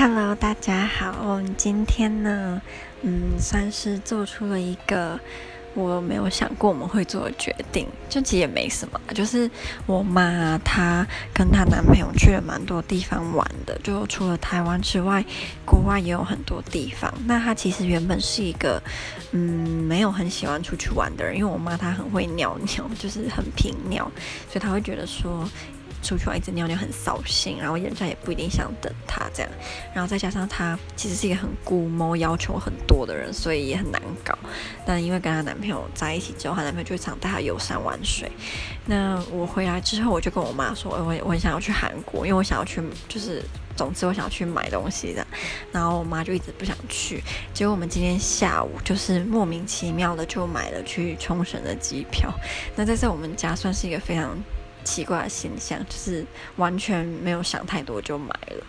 [0.00, 1.12] Hello，大家好。
[1.24, 2.62] 我们今天呢，
[3.02, 5.18] 嗯，算是做出了一个
[5.74, 7.84] 我没有想过我们会做的决定。
[8.08, 9.50] 就其实也没什么，就是
[9.86, 15.24] 我妈她跟她男朋友去了蛮多地方玩的，就除了台湾之外，
[15.66, 17.12] 国外也有很多地方。
[17.26, 18.80] 那她其实原本是一个
[19.32, 24.08] 嗯，没有很喜欢出去玩的人，因为我妈她很会尿尿，就是很频尿，
[24.48, 25.50] 所以她会觉得说。
[26.02, 29.50] 出去玩一直尿尿很扫兴，然后人家也不一定想等他这样，
[29.94, 34.38] 然后再加上他其实是一个很龟毛、要求很多的人，所以也很难搞。
[34.86, 38.30] 但因为跟她男朋友在一起之后，她男朋友就常带她游山玩水。
[38.86, 43.42] 那我回来之后，我就跟我妈说，我我很想要去韩国，因为我想要去，就是
[43.76, 45.26] 总之我想要去买东西的。
[45.72, 52.32] 然后我妈就一直不想去，结果我们今天下午就是莫名其妙的就买了去冲绳的机票。
[52.74, 54.36] 那在这我们家算是一个非常。
[54.88, 56.24] 奇怪的现象，就是
[56.56, 58.64] 完全没有想太多就买了。